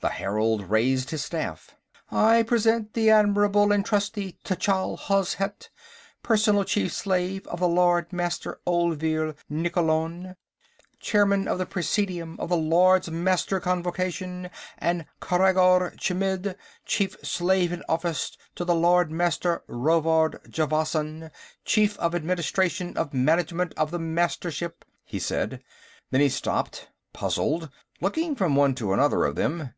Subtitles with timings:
[0.00, 1.76] The herald raised his staff.
[2.10, 5.70] "I present the Admirable and Trusty Tchall Hozhet,
[6.22, 10.36] personal chief slave of the Lord Master Olvir Nikkolon,
[11.00, 17.82] Chairman of the Presidium of the Lords Master's Convocation, and Khreggor Chmidd, chief slave in
[17.88, 21.30] office to the Lord Master Rovard Javasan,
[21.64, 25.62] Chief of Administration of Management of the Mastership," he said.
[26.10, 27.70] Then he stopped, puzzled,
[28.02, 29.70] looking from one to another of them.